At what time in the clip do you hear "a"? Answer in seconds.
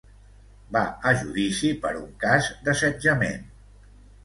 1.09-1.13